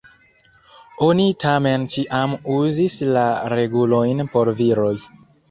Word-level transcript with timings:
Oni 1.07 1.27
tamen 1.43 1.85
ĉiam 1.97 2.33
uzis 2.57 2.97
la 3.19 3.27
regulojn 3.55 4.27
por 4.35 4.53
viroj. 4.65 4.93